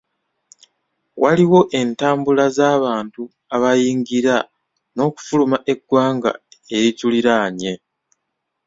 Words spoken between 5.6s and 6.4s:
eggwanga